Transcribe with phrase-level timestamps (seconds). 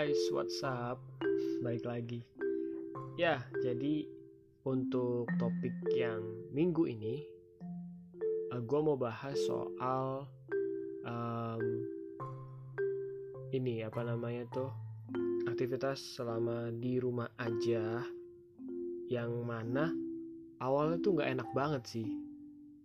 [0.00, 0.96] guys, what's up?
[1.60, 2.24] Baik lagi.
[3.20, 4.08] Ya, jadi
[4.64, 6.24] untuk topik yang
[6.56, 7.20] minggu ini,
[8.48, 10.24] uh, eh, gue mau bahas soal
[11.04, 11.64] um,
[13.52, 14.72] ini apa namanya tuh
[15.44, 18.00] aktivitas selama di rumah aja,
[19.12, 19.92] yang mana
[20.64, 22.08] awalnya tuh nggak enak banget sih.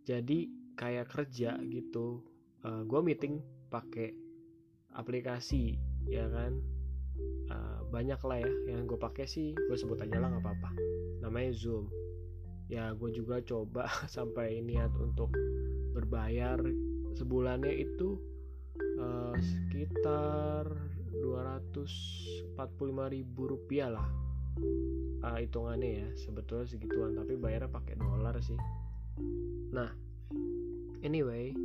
[0.03, 2.19] Jadi kayak kerja gitu,
[2.67, 3.39] uh, eh, gue meeting
[3.71, 4.11] pakai
[4.91, 5.79] aplikasi
[6.11, 6.74] ya kan
[7.95, 8.51] banyak lah ya.
[8.75, 10.69] Yang gue pakai sih gue sebut aja lah nggak apa-apa.
[11.23, 11.87] Namanya Zoom.
[12.67, 15.31] Ya gue juga coba sampai niat untuk
[15.95, 16.59] berbayar
[17.15, 18.19] sebulannya itu
[18.99, 20.67] uh, sekitar
[21.23, 24.09] 245 ribu rupiah lah
[25.23, 26.07] uh, hitungannya ya.
[26.19, 28.59] Sebetulnya segituan tapi bayarnya pakai dolar sih.
[29.71, 29.87] Nah
[30.99, 31.55] anyway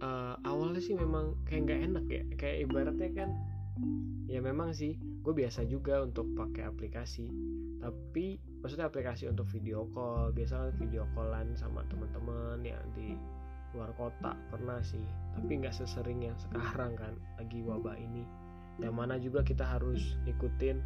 [0.00, 2.22] uh, awalnya sih memang kayak nggak enak ya.
[2.40, 3.30] Kayak ibaratnya kan
[4.28, 7.26] ya memang sih gue biasa juga untuk pakai aplikasi.
[7.78, 13.14] Tapi maksudnya aplikasi untuk video call biasa kan video callan sama teman-teman yang di
[13.76, 14.34] luar kota.
[14.50, 15.04] Pernah sih
[15.36, 18.24] tapi nggak sesering yang sekarang kan lagi wabah ini.
[18.78, 20.78] Yang mana juga kita harus ikutin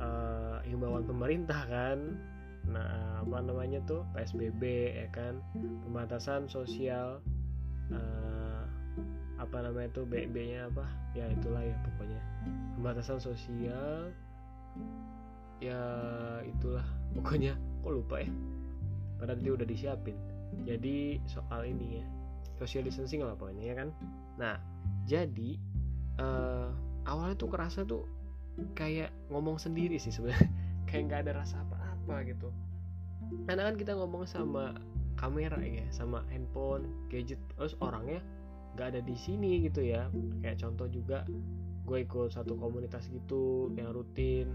[0.00, 2.20] uh, himbauan pemerintah kan.
[2.68, 4.04] Nah apa namanya tuh?
[4.12, 4.62] Psbb
[4.96, 5.40] ya kan?
[5.84, 7.24] Pembatasan sosial
[7.92, 8.59] uh,
[9.40, 10.84] apa namanya tuh bb nya apa
[11.16, 12.20] ya itulah ya pokoknya.
[12.76, 14.12] Pembatasan sosial
[15.64, 15.80] ya
[16.44, 16.84] itulah
[17.16, 17.56] pokoknya.
[17.80, 18.30] Kok lupa ya?
[19.16, 20.16] Padahal dia udah disiapin.
[20.68, 22.04] Jadi soal ini ya
[22.60, 23.88] social distancing lah pokoknya ya kan?
[24.36, 24.60] Nah
[25.08, 25.56] jadi
[26.20, 26.68] uh,
[27.08, 28.04] awalnya tuh kerasa tuh
[28.76, 30.48] kayak ngomong sendiri sih sebenarnya.
[30.90, 32.50] Kayak nggak ada rasa apa-apa gitu.
[33.46, 34.74] Karena kan kita ngomong sama
[35.20, 38.24] kamera ya sama handphone gadget terus orangnya
[38.74, 40.08] nggak ada di sini gitu ya.
[40.42, 41.26] Kayak contoh juga
[41.84, 44.46] gue ikut satu komunitas gitu yang rutin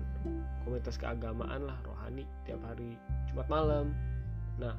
[0.64, 2.96] komunitas keagamaan lah rohani tiap hari
[3.32, 3.92] Jumat malam.
[4.62, 4.76] Nah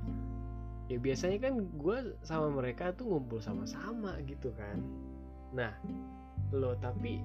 [0.87, 4.81] ya biasanya kan gue sama mereka tuh ngumpul sama-sama gitu kan.
[5.53, 5.75] Nah
[6.55, 7.21] lo tapi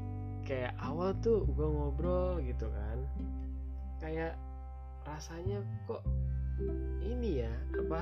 [0.45, 2.97] kayak awal tuh gue ngobrol gitu kan
[4.01, 4.33] kayak
[5.05, 6.01] rasanya kok
[7.01, 8.01] ini ya apa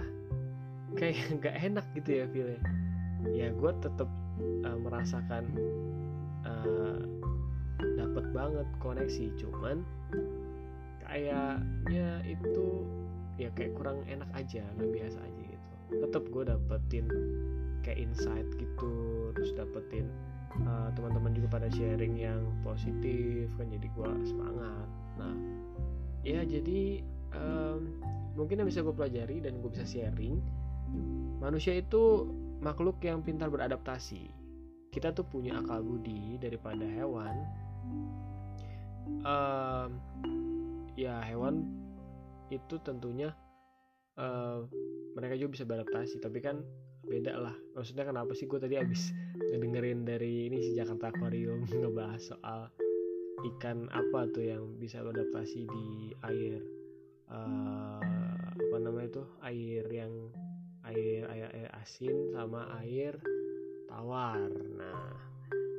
[0.96, 2.62] kayak nggak enak gitu ya feelnya
[3.28, 4.10] ya gue tetap
[4.64, 5.44] uh, eh, merasakan
[6.48, 7.00] uh,
[8.00, 9.26] dapat banget koneksi.
[9.40, 9.84] Cuman
[11.04, 12.68] kayaknya itu
[13.40, 15.70] ya kayak kurang enak aja nggak biasa aja gitu.
[16.08, 17.06] Tetap gue dapetin
[17.84, 18.94] kayak insight gitu
[19.34, 20.12] terus dapetin
[20.68, 24.88] uh, teman-teman juga pada sharing yang positif kan jadi gue semangat.
[25.18, 25.36] Nah
[26.24, 27.00] ya jadi
[27.32, 27.96] um,
[28.36, 30.40] mungkin yang bisa gue pelajari dan gue bisa sharing
[31.40, 32.28] manusia itu
[32.60, 34.32] makhluk yang pintar beradaptasi.
[34.90, 37.36] Kita tuh punya akal budi daripada hewan.
[39.24, 39.88] Uh,
[40.94, 41.66] ya hewan
[42.54, 43.34] itu tentunya
[44.18, 44.64] uh,
[45.18, 46.62] mereka juga bisa beradaptasi tapi kan
[47.06, 47.56] beda lah.
[47.74, 52.70] Maksudnya kenapa sih gue tadi abis ngedengerin dari ini si Jakarta Aquarium ngebahas soal
[53.56, 56.60] ikan apa tuh yang bisa beradaptasi di air.
[57.30, 58.02] Uh,
[58.58, 59.28] apa namanya tuh?
[59.46, 60.12] Air yang
[60.90, 63.16] air air air asin sama air
[63.90, 64.50] tawar.
[64.78, 65.14] Nah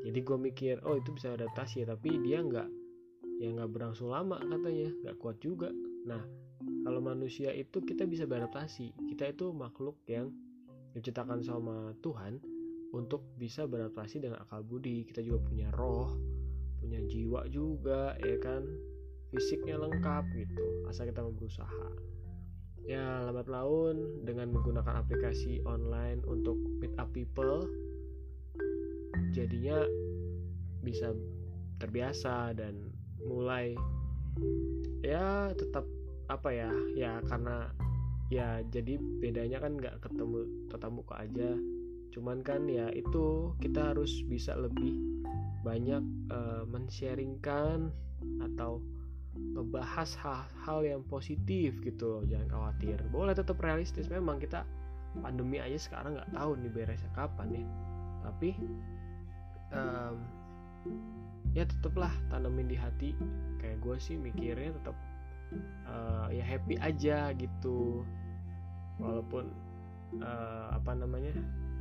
[0.06, 2.68] jadi gue mikir oh itu bisa adaptasi ya tapi dia nggak
[3.40, 5.68] ya nggak berlangsung lama katanya nggak kuat juga.
[6.06, 6.22] Nah
[6.84, 8.94] kalau manusia itu kita bisa beradaptasi.
[9.12, 10.32] Kita itu makhluk yang
[10.96, 12.42] diciptakan sama Tuhan
[12.90, 15.06] untuk bisa beradaptasi dengan akal budi.
[15.06, 16.14] Kita juga punya roh
[16.80, 18.64] punya jiwa juga ya kan?
[19.30, 21.86] Fisiknya lengkap gitu asal kita mau berusaha
[22.88, 27.68] ya lambat laun dengan menggunakan aplikasi online untuk meet up people
[29.30, 29.84] jadinya
[30.80, 31.12] bisa
[31.80, 33.76] terbiasa dan mulai
[35.04, 35.84] ya tetap
[36.30, 37.68] apa ya ya karena
[38.30, 41.58] ya jadi bedanya kan nggak ketemu tetap muka aja.
[42.14, 44.94] Cuman kan ya itu kita harus bisa lebih
[45.66, 47.90] banyak uh, mensharingkan
[48.40, 48.80] atau
[49.36, 52.98] ngebahas hal-hal yang positif gitu jangan khawatir.
[53.08, 54.66] Boleh tetap realistis memang kita
[55.22, 57.64] pandemi aja sekarang nggak tahu nih beresnya kapan ya
[58.22, 58.54] tapi
[59.74, 60.16] um,
[61.56, 63.10] ya tetaplah tanemin di hati.
[63.58, 64.96] Kayak gue sih mikirnya tetap
[65.88, 68.02] uh, ya happy aja gitu.
[69.00, 69.48] Walaupun
[70.18, 71.32] uh, apa namanya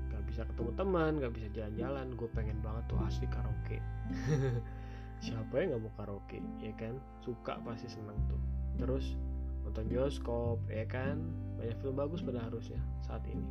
[0.09, 3.77] nggak bisa ketemu teman nggak bisa jalan-jalan gue pengen banget tuh asli karaoke
[5.19, 6.95] siapa yang nggak mau karaoke ya kan?
[7.23, 8.41] Suka pasti seneng tuh.
[8.79, 9.15] Terus
[9.67, 11.19] nonton bioskop ya kan?
[11.59, 13.45] Banyak film bagus pada harusnya saat ini.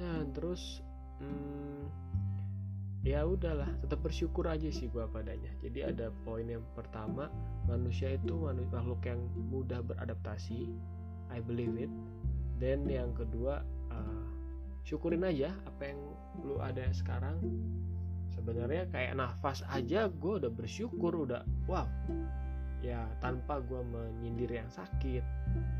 [0.00, 0.84] Nah terus
[1.20, 1.88] hmm,
[3.04, 5.52] ya udahlah tetap bersyukur aja sih gua padanya.
[5.64, 7.32] Jadi ada poin yang pertama
[7.64, 8.36] manusia itu
[8.72, 10.68] makhluk yang mudah beradaptasi
[11.32, 11.92] I believe it.
[12.60, 14.24] Dan yang kedua uh,
[14.84, 16.00] syukurin aja apa yang
[16.44, 17.40] lu ada sekarang
[18.34, 21.86] sebenarnya kayak nafas aja gue udah bersyukur udah wow.
[22.84, 25.24] Ya tanpa gue menyindir yang sakit.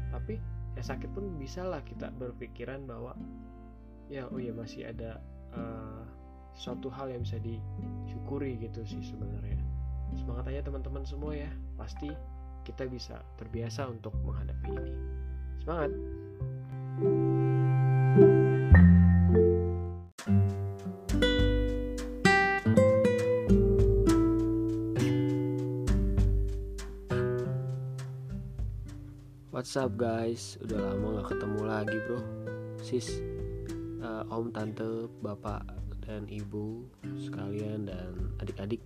[0.09, 0.41] Tapi
[0.75, 3.13] ya sakit pun bisa lah kita berpikiran bahwa
[4.09, 5.21] ya oh ya masih ada
[5.53, 6.03] uh,
[6.57, 9.61] suatu hal yang bisa disyukuri gitu sih sebenarnya.
[10.17, 11.51] Semangat aja teman-teman semua ya.
[11.77, 12.09] Pasti
[12.65, 14.95] kita bisa terbiasa untuk menghadapi ini.
[15.61, 15.93] Semangat
[29.65, 30.61] What's up guys?
[30.61, 32.21] Udah lama gak ketemu lagi bro.
[32.85, 33.17] Sis,
[34.05, 35.65] uh, om, tante, bapak,
[36.05, 36.85] dan ibu
[37.17, 38.13] sekalian dan
[38.45, 38.85] adik-adik.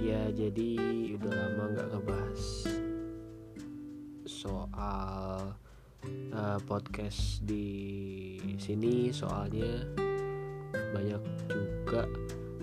[0.00, 0.80] Ya jadi
[1.20, 2.42] udah lama nggak ngebahas
[4.24, 5.52] soal
[6.32, 9.12] uh, podcast di sini.
[9.12, 9.84] Soalnya
[10.96, 11.20] banyak
[11.52, 12.08] juga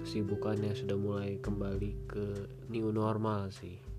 [0.02, 2.26] kesibukan yang sudah mulai kembali ke
[2.74, 3.91] new normal sih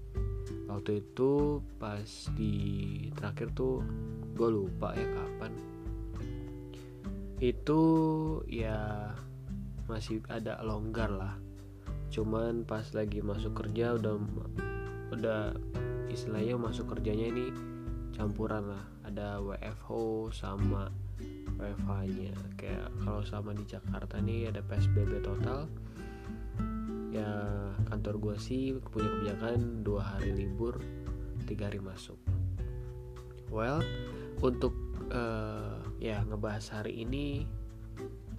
[0.71, 2.55] waktu itu pas di
[3.13, 3.85] terakhir tuh
[4.33, 5.53] gue lupa ya kapan.
[7.43, 7.81] Itu
[8.47, 9.13] ya
[9.91, 11.35] masih ada longgar lah.
[12.13, 14.15] Cuman pas lagi masuk kerja udah
[15.13, 15.41] udah
[16.09, 17.47] istilahnya masuk kerjanya ini
[18.15, 18.85] campuran lah.
[19.03, 19.89] Ada WFH
[20.33, 20.89] sama
[21.59, 25.69] WFH nya kayak kalau sama di Jakarta nih ada PSBB total
[27.13, 27.29] ya
[27.93, 30.81] kantor gue sih punya kebijakan dua hari libur
[31.45, 32.17] tiga hari masuk.
[33.53, 33.85] Well
[34.41, 34.73] untuk
[35.13, 37.45] uh, ya ngebahas hari ini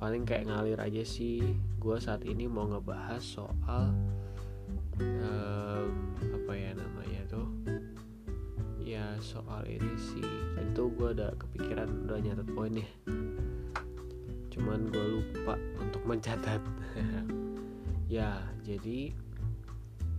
[0.02, 1.46] paling kayak ngalir aja sih.
[1.78, 3.94] Gue saat ini mau ngebahas soal
[4.98, 5.88] um,
[6.20, 7.48] apa ya namanya tuh?
[8.82, 10.26] Ya soal ini sih.
[10.58, 12.90] Itu gue udah kepikiran udah nyatet poinnya
[14.54, 16.62] cuman gue lupa untuk mencatat
[18.14, 19.10] ya jadi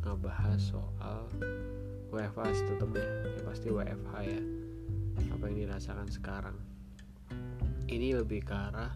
[0.02, 1.30] ngebahas soal
[2.10, 4.42] WFH tetap ya, ya pasti WFH ya.
[5.30, 6.58] Apa yang dirasakan sekarang.
[7.86, 8.90] Ini lebih ke arah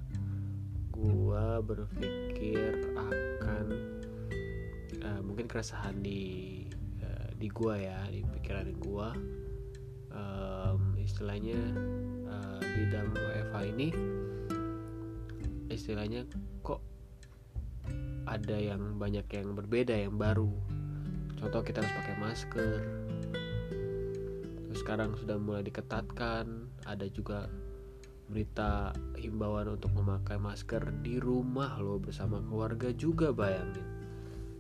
[0.91, 3.67] gua berpikir akan
[5.07, 6.67] uh, mungkin keresahan di
[6.99, 9.15] uh, di gua ya di pikiran gua.
[10.11, 11.61] Um, istilahnya
[12.27, 13.89] uh, di dalam WFH ini
[15.71, 16.27] istilahnya
[18.29, 20.53] ada yang banyak yang berbeda yang baru.
[21.41, 22.79] Contoh kita harus pakai masker.
[24.69, 26.69] Terus sekarang sudah mulai diketatkan.
[26.85, 27.49] Ada juga
[28.29, 33.87] berita himbauan untuk memakai masker di rumah lo bersama keluarga juga bayangin.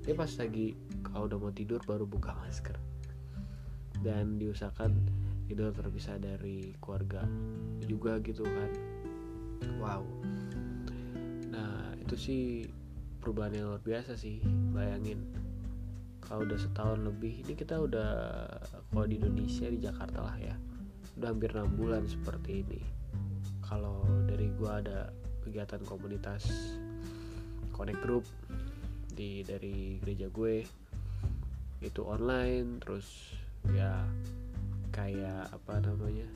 [0.08, 0.72] Dia pas lagi
[1.04, 2.80] kalau udah mau tidur baru buka masker.
[4.00, 4.96] Dan diusahakan
[5.50, 7.28] tidur terpisah dari keluarga
[7.84, 8.70] juga gitu kan.
[9.76, 10.06] Wow.
[11.52, 12.44] Nah itu sih
[13.20, 14.42] perubahan yang luar biasa sih
[14.72, 15.26] bayangin.
[16.24, 18.10] Kalau udah setahun lebih ini kita udah
[18.92, 20.54] kalau di Indonesia di Jakarta lah ya
[21.18, 22.80] udah hampir enam bulan seperti ini.
[23.64, 25.12] Kalau dari gue ada
[25.44, 26.44] kegiatan komunitas
[27.72, 28.24] connect group
[29.18, 30.62] di dari gereja gue
[31.78, 33.34] itu online terus
[33.70, 34.02] ya
[34.90, 36.28] kayak apa namanya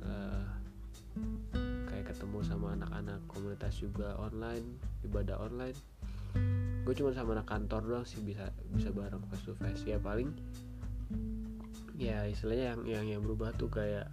[0.00, 0.44] uh,
[1.88, 4.64] kayak ketemu sama anak-anak komunitas juga online
[5.04, 5.76] ibadah online
[6.88, 9.84] gue cuma sama anak kantor doang sih bisa bisa bareng face to face.
[9.84, 10.32] Ya paling
[12.00, 14.08] ya istilahnya yang yang yang berubah tuh kayak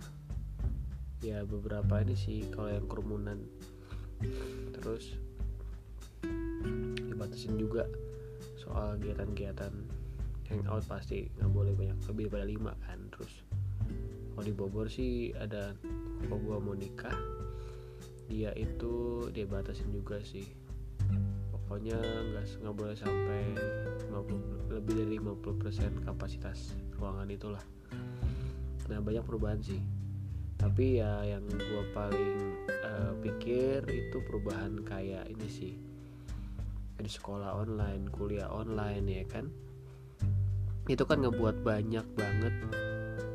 [1.24, 3.40] ya beberapa ini sih kalau yang kerumunan.
[4.76, 5.16] Terus
[7.00, 7.88] dibatasin juga
[8.60, 9.72] soal kegiatan-kegiatan
[10.52, 13.00] hangout pasti nggak boleh banyak lebih daripada lima kan.
[13.08, 13.40] Terus
[14.36, 15.72] kalau di Bogor sih ada
[16.28, 17.16] kok gua mau nikah
[18.28, 20.65] dia itu dia batasin juga sih
[21.66, 23.42] pokoknya nggak nggak boleh sampai
[24.14, 27.64] 50, lebih dari 50% kapasitas ruangan itulah.
[28.86, 29.82] Nah banyak perubahan sih.
[30.56, 32.38] Tapi ya yang gue paling
[32.70, 35.74] uh, pikir itu perubahan kayak ini sih.
[36.96, 39.50] Di sekolah online kuliah online ya kan?
[40.86, 42.56] Itu kan ngebuat banyak banget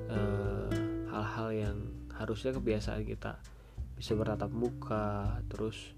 [0.07, 0.71] eh,
[1.11, 1.77] hal-hal uh, yang
[2.15, 3.43] harusnya kebiasaan kita
[3.99, 5.93] bisa bertatap muka terus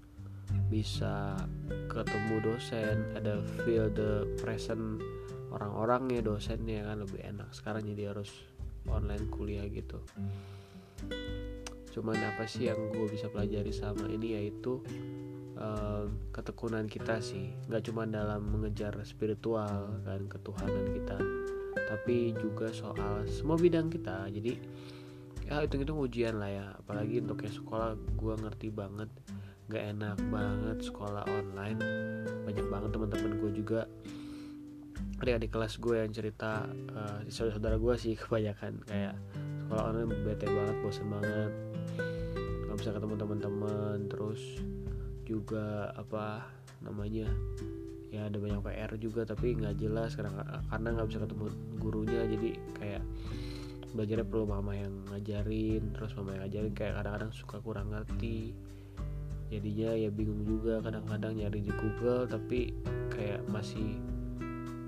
[0.67, 1.37] bisa
[1.93, 4.99] ketemu dosen ada feel the present
[5.53, 7.49] orang-orangnya dosennya kan lebih enak.
[7.53, 8.33] Sekarang jadi harus
[8.89, 10.01] online kuliah gitu.
[11.93, 14.81] Cuman apa sih yang gue bisa pelajari sama ini yaitu
[15.61, 17.53] uh, ketekunan kita sih.
[17.69, 21.17] Nggak cuma dalam mengejar spiritual kan ketuhanan kita
[21.73, 24.25] tapi juga soal semua bidang kita.
[24.33, 24.57] Jadi
[25.45, 26.67] ya itu itu ujian lah ya.
[26.81, 29.09] Apalagi untuk yang sekolah gue ngerti banget
[29.71, 31.79] gak enak banget sekolah online.
[32.43, 33.81] Banyak banget teman-teman gue juga.
[35.23, 38.83] Adik-adik kelas gue yang cerita uh, saudara-saudara gue sih kebanyakan.
[38.83, 39.15] Kayak
[39.63, 41.51] sekolah online bete banget bosan banget.
[42.67, 43.97] Nggak bisa ketemu teman-teman.
[44.11, 44.41] Terus
[45.23, 46.43] juga apa
[46.83, 47.31] namanya
[48.11, 51.45] ya ada banyak PR juga tapi nggak jelas karena karena nggak bisa ketemu
[51.79, 52.21] gurunya.
[52.27, 53.03] Jadi kayak
[53.93, 56.73] belajarnya perlu mama yang ngajarin terus mama yang ngajarin.
[56.75, 58.51] Kayak kadang-kadang suka kurang ngerti
[59.53, 62.73] jadinya ya bingung juga kadang-kadang nyari di Google tapi
[63.13, 64.01] kayak masih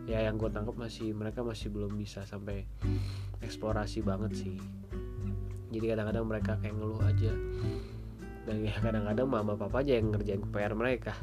[0.10, 2.66] ya yang gue tangkap masih mereka masih belum bisa sampai
[3.42, 4.58] eksplorasi banget sih.
[5.70, 7.34] Jadi kadang-kadang mereka kayak ngeluh aja.
[8.46, 11.14] Dan ya kadang-kadang mama papa aja yang ngerjain PR mereka.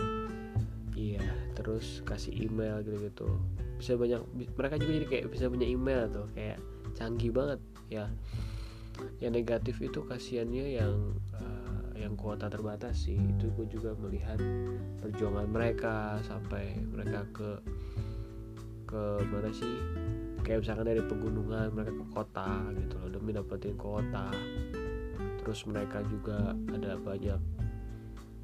[0.95, 1.23] Iya
[1.55, 3.27] terus kasih email gitu-gitu.
[3.79, 4.23] Bisa banyak
[4.55, 6.59] mereka juga jadi kayak bisa punya email tuh kayak
[6.95, 8.07] canggih banget ya.
[9.19, 13.17] Yang negatif itu kasihannya yang uh, yang kuota terbatas sih.
[13.17, 14.41] Itu gue juga melihat
[15.01, 17.51] perjuangan mereka sampai mereka ke
[18.89, 19.77] ke mana sih?
[20.43, 24.29] Kayak misalkan dari pegunungan mereka ke kota gitu loh demi dapetin kuota.
[25.43, 27.41] Terus mereka juga ada banyak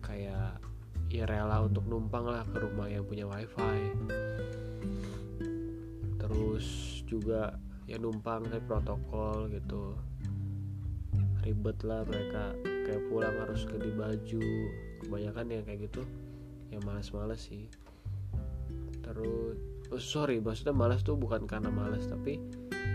[0.02, 0.59] kayak
[1.09, 3.93] ya rela untuk numpang lah ke rumah yang punya wifi.
[6.21, 6.67] Terus
[7.09, 7.57] juga
[7.88, 9.97] ya numpang kayak protokol gitu.
[11.45, 12.52] Ribet lah mereka
[12.88, 14.49] kayak pulang harus ganti baju.
[15.04, 16.02] Kebanyakan yang kayak gitu
[16.73, 17.68] yang malas-malas sih.
[19.04, 19.57] Terus
[19.92, 22.40] oh, sorry maksudnya malas tuh bukan karena malas tapi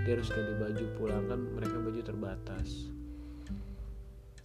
[0.03, 2.89] dia harus ganti baju pulang kan mereka baju terbatas.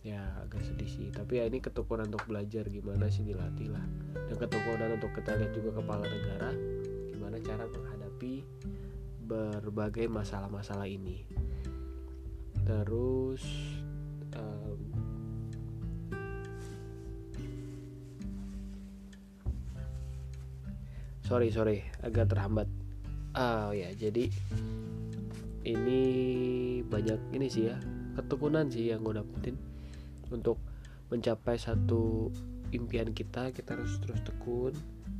[0.04, 1.08] Ya agak sedih sih.
[1.08, 3.84] Tapi ya ini ketekunan untuk belajar gimana sih dilatih lah.
[4.28, 6.52] Dan ketekunan untuk kita lihat juga kepala negara
[7.08, 8.44] gimana cara menghadapi
[9.28, 11.24] berbagai masalah-masalah ini.
[12.64, 13.44] Terus
[14.36, 14.87] um,
[21.28, 21.84] sorry sorry.
[22.00, 22.64] Agak terhambat.
[23.36, 24.32] Oh ya jadi
[25.68, 26.02] ini
[26.88, 27.76] banyak ini sih ya
[28.16, 29.60] ketekunan sih yang gue dapetin.
[30.32, 30.56] Untuk
[31.12, 32.32] mencapai satu
[32.72, 34.72] impian kita kita harus terus tekun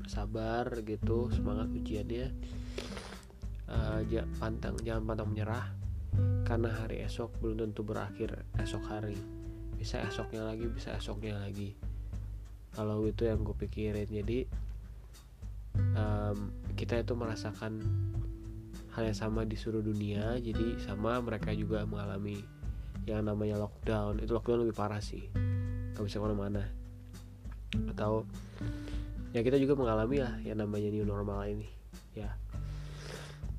[0.09, 2.33] sabar gitu semangat ujiannya.
[3.69, 4.01] Uh,
[4.41, 5.69] pantang jangan pantang menyerah
[6.49, 9.21] karena hari esok belum tentu berakhir esok hari.
[9.77, 11.77] Bisa esoknya lagi bisa esoknya lagi.
[12.73, 14.49] Kalau itu yang gue pikirin jadi
[15.97, 17.83] um, kita itu merasakan
[18.95, 22.43] hal yang sama di seluruh dunia jadi sama mereka juga mengalami
[23.09, 24.21] yang namanya lockdown.
[24.21, 25.25] Itu lockdown lebih parah sih
[25.97, 26.63] gak bisa ke mana-mana.
[27.91, 28.29] Atau
[29.33, 31.69] ya kita juga mengalami lah yang namanya new normal ini
[32.13, 32.31] ya.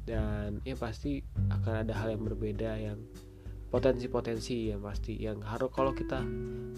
[0.06, 1.22] Dan ya pasti
[1.54, 2.98] akan ada hal yang berbeda yang
[3.70, 5.16] potensi-potensi yang pasti.
[5.22, 6.26] Yang harus kalau kita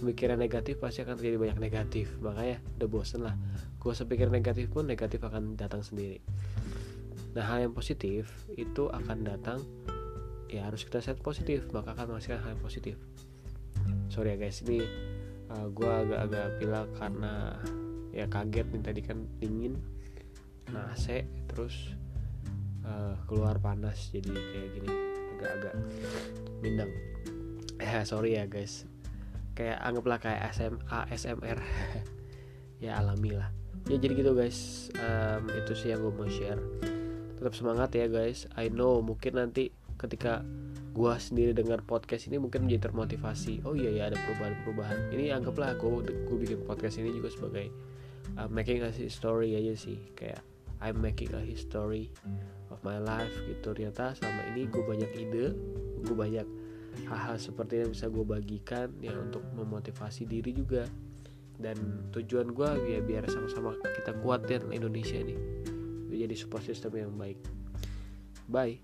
[0.04, 2.12] memikirnya negatif pasti akan terjadi banyak negatif.
[2.20, 3.36] Makanya udah bosen lah.
[3.80, 6.20] Gue sepikir negatif pun negatif akan datang sendiri.
[7.32, 8.28] Nah hal yang positif
[8.60, 9.64] itu akan datang
[10.52, 11.64] ya harus kita set positif.
[11.72, 13.00] Maka akan menghasilkan hal yang positif.
[14.12, 14.60] Sorry ya guys.
[14.68, 14.84] Ini
[15.56, 17.34] uh, gue agak-agak pilek karena
[18.12, 19.80] ya kaget nih tadi kan dingin.
[20.76, 21.96] Nah AC terus
[22.84, 25.11] uh, keluar panas jadi kayak gini
[25.42, 25.76] agak-agak
[26.62, 26.92] bindang.
[27.82, 28.86] Ya sorry ya guys.
[29.58, 31.60] Kayak anggaplah kayak SM, ASMR
[32.86, 33.50] ya alami lah
[33.90, 34.92] ya jadi gitu guys.
[35.00, 36.62] Um, itu sih yang gue mau share.
[37.40, 38.46] Tetap semangat ya guys.
[38.54, 40.46] I know mungkin nanti ketika
[40.92, 43.66] gue sendiri dengar podcast ini mungkin menjadi termotivasi.
[43.66, 45.10] Oh iya ya ada perubahan-perubahan.
[45.16, 47.72] Ini anggaplah gue gue bikin podcast ini juga sebagai
[48.38, 49.98] uh, making a story aja sih.
[50.14, 50.44] Kayak
[50.82, 52.10] I'm making a history
[52.82, 53.74] my life gitu.
[53.74, 55.46] Ternyata selama ini gue banyak ide
[56.02, 56.48] gue banyak
[57.08, 60.86] hal-hal seperti yang bisa gue bagikan ya untuk memotivasi diri juga.
[61.62, 65.38] Dan tujuan gue ya biar sama-sama kita kuatin Indonesia ini.
[66.12, 67.38] Jadi support system yang baik.
[68.50, 68.82] Bye.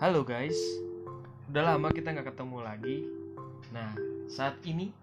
[0.00, 0.56] Halo guys,
[1.50, 2.96] udah lama kita nggak ketemu lagi.
[3.74, 3.90] Nah
[4.30, 4.94] saat ini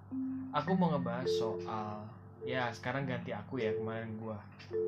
[0.55, 2.07] aku mau ngebahas soal
[2.47, 4.39] ya sekarang ganti aku ya kemarin gua.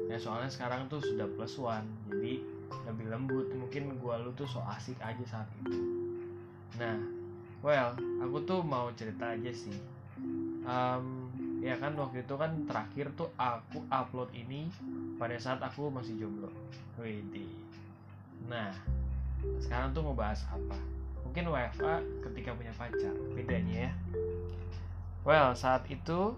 [0.08, 2.40] Ya soalnya sekarang tuh sudah plus one jadi
[2.88, 3.52] lebih lembut.
[3.52, 5.76] Mungkin gua lu tuh so asik aja saat itu.
[6.80, 6.96] Nah
[7.60, 7.92] well
[8.24, 9.76] aku tuh mau cerita aja sih.
[10.64, 11.28] Um,
[11.60, 14.72] ya kan waktu itu kan terakhir tuh aku upload ini
[15.20, 16.48] pada saat aku masih jomblo.
[16.96, 17.48] Widi
[18.48, 18.72] nah
[19.60, 20.99] sekarang tuh mau bahas apa
[21.30, 23.92] mungkin WFA ketika punya pacar bedanya ya.
[25.22, 26.34] Well saat itu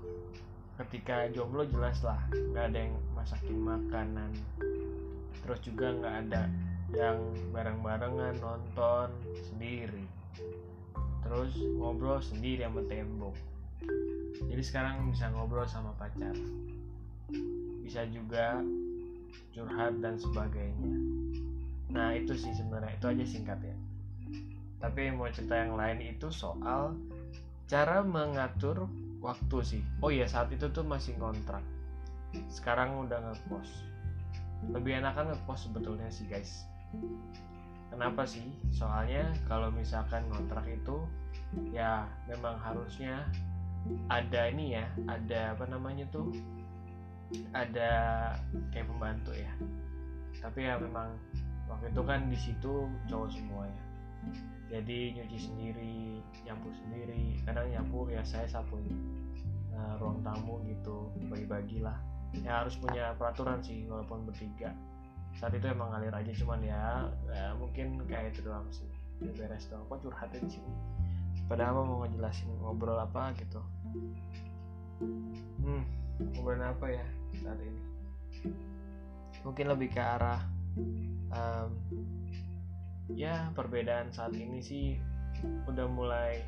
[0.75, 4.35] ketika jomblo jelas lah nggak ada yang masakin makanan.
[5.47, 6.51] Terus juga nggak ada
[6.91, 7.23] yang
[7.55, 9.07] bareng-barengan nonton
[9.47, 10.03] sendiri.
[11.23, 13.35] Terus ngobrol sendiri sama tembok.
[14.43, 16.35] Jadi sekarang bisa ngobrol sama pacar.
[17.79, 18.59] Bisa juga
[19.55, 20.99] curhat dan sebagainya.
[21.95, 22.91] Nah itu sih sebenarnya.
[22.99, 23.75] Itu aja singkat ya
[24.81, 26.97] tapi mau cerita yang lain itu soal
[27.69, 28.89] cara mengatur
[29.21, 29.81] waktu sih.
[30.01, 31.61] Oh iya saat itu tuh masih kontrak
[32.47, 33.69] sekarang udah ngekos
[34.71, 36.65] lebih enakan ngekos sebetulnya sih guys.
[37.91, 38.45] Kenapa sih?
[38.71, 41.03] Soalnya kalau misalkan kontrak itu
[41.75, 43.25] ya memang harusnya
[44.07, 46.31] ada ini ya ada apa namanya tuh?
[47.51, 47.91] Ada
[48.71, 49.51] kayak pembantu ya.
[50.39, 51.11] Tapi ya memang
[51.67, 53.81] waktu itu kan di situ cowok semua ya
[54.71, 57.43] jadi nyuci sendiri nyapu sendiri.
[57.43, 58.79] Kadang nyapu ya saya sapu
[59.75, 61.99] nah, ruang tamu gitu bagi-bagi lah.
[62.39, 64.71] Ya harus punya peraturan sih walaupun bertiga.
[65.35, 68.87] Saat itu emang ngalir aja cuman ya, ya mungkin kayak itu doang sih.
[69.19, 69.83] Beres doang.
[69.91, 70.73] Kok curhatnya sini
[71.51, 73.59] padahal mau ngejelasin ngobrol apa gitu.
[75.59, 75.83] Hmm
[76.31, 77.05] ngobrol apa ya
[77.43, 77.81] saat ini?
[79.43, 80.39] Mungkin lebih ke arah
[81.33, 81.75] um,
[83.15, 84.85] ya perbedaan saat ini sih
[85.67, 86.41] udah mulai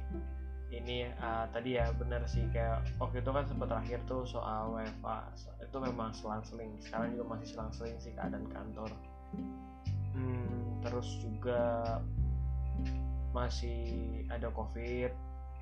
[0.74, 2.44] ini uh, tadi ya benar sih.
[2.50, 5.20] Kayak waktu itu kan sempat terakhir tuh soal WFA
[5.62, 6.74] itu memang selang-seling.
[6.82, 8.90] Sekarang juga masih selang-seling sih keadaan kantor.
[10.14, 12.02] Hmm, terus juga
[13.34, 13.82] masih
[14.30, 15.10] ada covid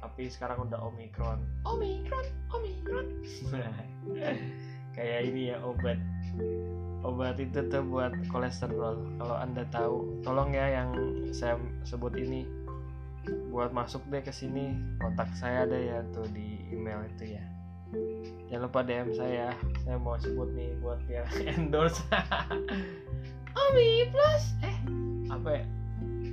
[0.04, 3.08] tapi sekarang udah omikron omikron omikron
[4.98, 5.96] kayak ini ya obat
[7.02, 8.98] obat itu tuh buat kolesterol.
[9.18, 10.90] Kalau anda tahu tolong ya yang
[11.34, 12.46] saya sebut ini.
[13.54, 17.44] Buat masuk deh ke sini kontak saya ada ya tuh di email itu ya.
[18.50, 19.54] Jangan lupa DM saya.
[19.86, 22.02] Saya mau sebut nih buat biar endorse.
[23.70, 24.44] Omi Plus.
[24.66, 24.78] Eh
[25.30, 25.66] apa ya?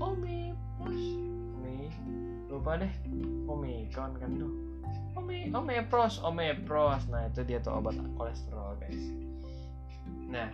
[0.01, 1.05] Omi Plus.
[2.49, 2.93] Lupa deh.
[3.49, 4.69] Omikron kan tuh.
[5.19, 9.28] Ome omepros omepros nah itu dia tuh obat kolesterol guys
[10.29, 10.53] nah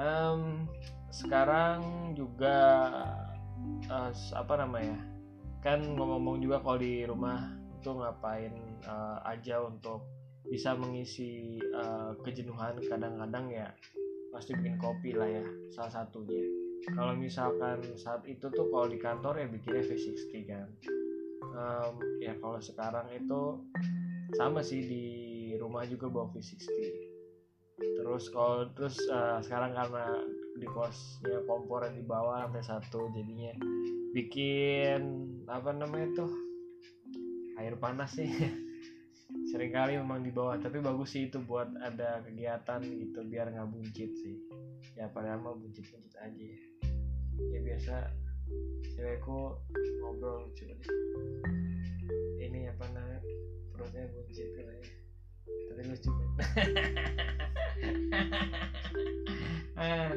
[0.00, 0.66] um,
[1.12, 2.56] sekarang juga
[3.90, 4.98] uh, apa namanya
[5.60, 8.52] kan ngomong-ngomong juga kalau di rumah itu ngapain
[8.88, 10.04] uh, aja untuk
[10.48, 13.68] bisa mengisi uh, kejenuhan kadang-kadang ya
[14.32, 16.40] pasti bikin kopi lah ya salah satunya.
[16.96, 20.68] Kalau misalkan saat itu tuh kalau di kantor ya bikinnya V60 kan.
[21.50, 21.92] Um,
[22.24, 23.60] ya kalau sekarang itu
[24.38, 25.04] sama sih di
[25.60, 27.09] rumah juga bawa V60
[27.80, 30.20] terus kalau terus uh, sekarang karena
[30.60, 33.56] di kosnya kompor di bawah lantai satu jadinya
[34.12, 35.00] bikin
[35.48, 36.30] apa namanya tuh
[37.56, 38.28] air panas sih.
[39.50, 44.10] Seringkali memang di bawah tapi bagus sih itu buat ada kegiatan gitu biar nggak buncit
[44.20, 44.36] sih.
[44.98, 46.34] Ya padahal mah buncit buncit aja.
[46.34, 46.58] Ya,
[47.54, 47.94] ya biasa
[48.96, 49.54] cewekku
[50.02, 50.76] ngobrol deh
[52.42, 53.22] ini apa namanya
[53.70, 54.99] perutnya buncit katanya
[55.70, 56.10] tapi lucu
[59.80, 60.10] eh,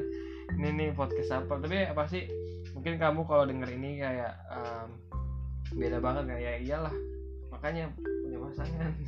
[0.55, 1.59] ini nih podcast apa?
[1.59, 2.27] Tapi apa sih?
[2.73, 4.89] Mungkin kamu kalau denger ini kayak um,
[5.75, 6.95] beda banget kan ya iyalah.
[7.51, 8.93] Makanya punya pasangan.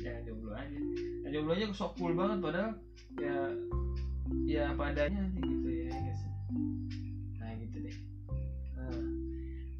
[0.00, 0.78] Ya jomblo aja.
[1.20, 2.80] Ya, jomblo aja sok cool banget padahal
[3.20, 3.52] ya
[4.48, 6.24] ya padanya aja gitu ya guys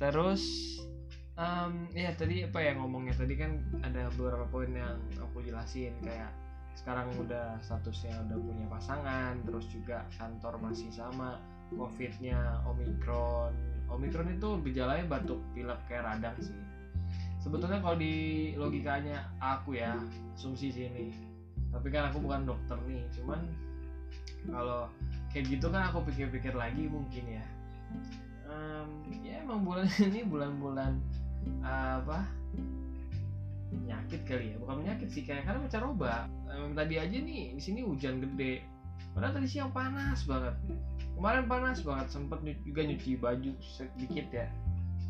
[0.05, 0.43] terus
[1.39, 3.15] um, ya tadi apa ya ngomongnya?
[3.15, 6.31] Tadi kan ada beberapa poin yang aku jelasin kayak
[6.75, 11.39] sekarang udah statusnya udah punya pasangan terus juga kantor masih sama
[11.71, 13.55] covidnya omikron
[13.87, 16.57] omikron itu gejalanya batuk pilek kayak radang sih.
[17.39, 18.15] Sebetulnya kalau di
[18.57, 19.95] logikanya aku ya
[20.35, 21.15] asumsi sini
[21.71, 23.41] tapi kan aku bukan dokter nih cuman
[24.47, 24.87] kalau
[25.35, 27.45] kayak gitu kan aku pikir-pikir lagi mungkin ya.
[28.45, 31.01] Um, ya emang bulan ini bulan-bulan
[31.65, 32.29] apa
[33.75, 34.57] penyakit kali ya.
[34.63, 36.15] Bukan penyakit sih kayak karena mencaroba.
[36.55, 38.63] Um, tadi aja nih di sini hujan gede.
[39.15, 40.55] Padahal tadi siang panas banget.
[41.15, 44.47] Kemarin panas banget sempet juga nyuci baju sedikit ya.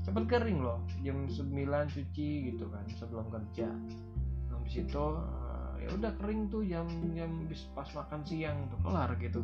[0.04, 1.48] Cepet kering loh jam 9
[1.88, 3.68] cuci gitu kan sebelum kerja.
[4.52, 6.84] Habis itu uh, ya udah kering tuh jam
[7.16, 9.40] jam pas makan siang tuh kelar gitu.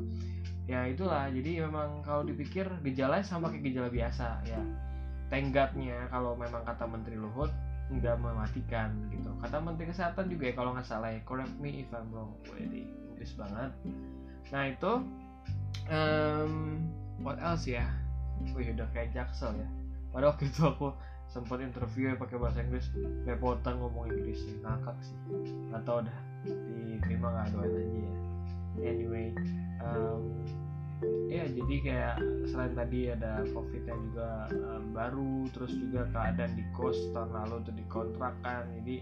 [0.69, 4.61] Ya itulah jadi memang kalau dipikir gejala sama kayak gejala biasa ya
[5.31, 7.49] tenggatnya kalau memang kata Menteri Luhut
[7.91, 9.35] nggak mematikan gitu.
[9.43, 12.39] Kata menteri kesehatan juga ya kalau nggak salah ya correct me if I'm wrong.
[12.55, 13.71] Wedi Inggris banget.
[14.55, 14.93] Nah itu
[15.91, 16.55] um,
[17.19, 17.83] what else ya?
[18.55, 19.69] Wih udah kayak jaksel ya.
[20.15, 20.95] Pada waktu itu aku
[21.31, 22.91] sempat interview ya pakai bahasa Inggris
[23.27, 25.19] repotan ngomong Inggris ngakak sih.
[25.75, 28.15] Atau udah diterima nggak doain aja ya.
[28.87, 29.35] Anyway
[29.83, 30.23] um,
[31.33, 32.17] ya jadi kayak
[32.51, 37.57] selain tadi ada covid yang juga um, baru terus juga keadaan di kos tahun lalu
[37.65, 38.97] tuh dikontrakan jadi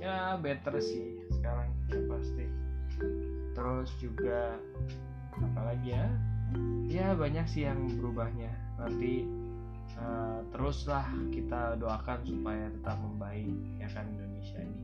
[0.00, 2.46] ya better sih sekarang ya pasti.
[3.52, 4.56] Terus juga
[5.36, 6.08] apalagi ya?
[6.88, 8.48] Ya banyak sih yang berubahnya.
[8.80, 9.28] Nanti
[10.00, 14.82] uh, teruslah kita doakan supaya tetap membaik ya kan Indonesia ini.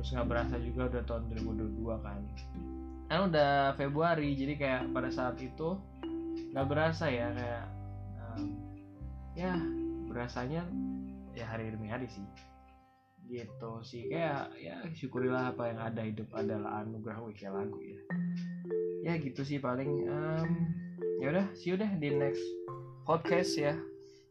[0.00, 2.20] Terus nggak berasa juga udah tahun 2022 kan
[3.12, 5.76] kan udah Februari jadi kayak pada saat itu
[6.56, 7.64] nggak berasa ya kayak
[8.16, 8.56] um,
[9.36, 9.52] ya
[10.08, 10.64] berasanya
[11.36, 12.24] ya hari demi hari sih.
[13.28, 17.20] Gitu sih kayak ya syukurilah apa yang ada hidup adalah anugerah.
[17.20, 18.00] Wih lagu ya.
[19.04, 20.72] Ya gitu sih paling um,
[21.20, 22.40] ya udah see you deh di next
[23.04, 23.76] podcast ya.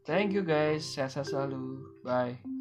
[0.10, 1.86] Thank you guys sehat selalu.
[2.02, 2.61] Bye